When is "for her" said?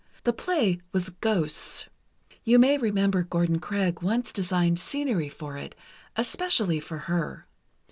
6.79-7.45